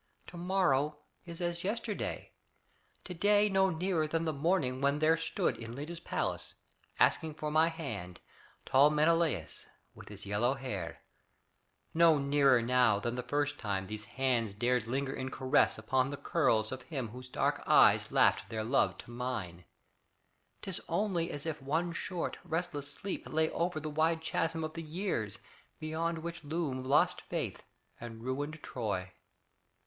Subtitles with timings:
[0.25, 0.97] Tomorrow
[1.27, 2.31] is as yesterday;
[3.03, 6.55] today No nearer than the morning when there stood In Leda's palace,
[6.99, 8.19] asking for my hand,
[8.65, 11.03] Tall Menelaus with his yellow hair;
[11.93, 16.17] No nearer now than the first time these hands Dared linger in caress upon the
[16.17, 19.65] curls Of him whose dark eyes laughed their love to mine.
[20.63, 24.81] 'Tis only as if one short, restless sleep Lay over the wide chasm of the
[24.81, 25.37] years
[25.79, 27.61] Beyond which loom lost faith
[27.99, 29.11] and ruined Troy.